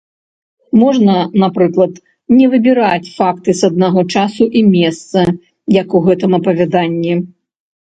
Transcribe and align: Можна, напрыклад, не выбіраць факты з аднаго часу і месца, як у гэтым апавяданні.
Можна, 0.83 1.17
напрыклад, 1.43 1.93
не 2.37 2.45
выбіраць 2.53 3.13
факты 3.19 3.51
з 3.61 3.71
аднаго 3.73 4.01
часу 4.15 4.49
і 4.63 4.65
месца, 4.75 5.19
як 5.81 5.87
у 6.01 6.05
гэтым 6.11 6.31
апавяданні. 6.41 7.13